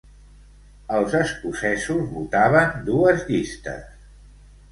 Els 0.99 1.17
escocesos 1.19 2.07
votaven 2.15 2.73
dues 2.87 3.23
llistes. 3.29 3.85